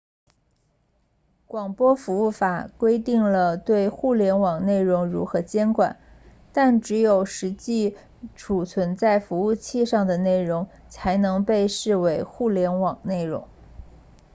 [1.45, 5.99] 广播服务法规定了对互联网内容如何监管
[6.53, 7.95] 但只有实际
[8.35, 13.47] 储存在服务器上的内容才能被视为互联网内容